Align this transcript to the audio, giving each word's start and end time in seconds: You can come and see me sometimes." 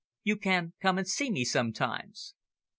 You 0.23 0.35
can 0.37 0.73
come 0.81 0.97
and 0.97 1.07
see 1.07 1.29
me 1.29 1.45
sometimes." 1.45 2.33